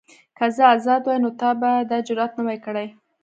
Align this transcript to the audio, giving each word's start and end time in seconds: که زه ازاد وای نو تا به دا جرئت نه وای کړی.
که 0.37 0.45
زه 0.55 0.63
ازاد 0.75 1.01
وای 1.05 1.19
نو 1.23 1.29
تا 1.39 1.49
به 1.61 1.71
دا 1.89 1.97
جرئت 2.07 2.31
نه 2.37 2.43
وای 2.47 2.59
کړی. 2.65 2.87